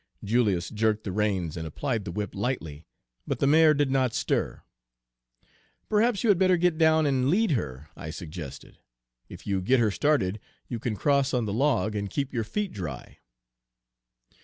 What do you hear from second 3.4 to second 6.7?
mare did not stir. "Perhaps you had better